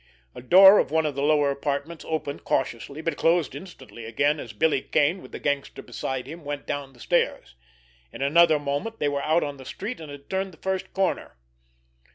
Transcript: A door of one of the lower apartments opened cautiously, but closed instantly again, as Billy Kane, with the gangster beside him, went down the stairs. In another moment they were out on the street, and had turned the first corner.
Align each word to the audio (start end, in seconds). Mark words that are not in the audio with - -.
A 0.33 0.41
door 0.41 0.79
of 0.79 0.89
one 0.89 1.05
of 1.05 1.13
the 1.13 1.21
lower 1.21 1.51
apartments 1.51 2.03
opened 2.07 2.43
cautiously, 2.43 3.01
but 3.01 3.17
closed 3.17 3.53
instantly 3.53 4.05
again, 4.05 4.39
as 4.39 4.51
Billy 4.51 4.81
Kane, 4.81 5.21
with 5.21 5.31
the 5.31 5.37
gangster 5.37 5.83
beside 5.83 6.25
him, 6.25 6.43
went 6.43 6.65
down 6.65 6.93
the 6.93 6.99
stairs. 6.99 7.53
In 8.11 8.23
another 8.23 8.57
moment 8.57 8.97
they 8.97 9.09
were 9.09 9.21
out 9.21 9.43
on 9.43 9.57
the 9.57 9.63
street, 9.63 9.99
and 9.99 10.09
had 10.09 10.27
turned 10.27 10.53
the 10.53 10.57
first 10.57 10.91
corner. 10.95 11.37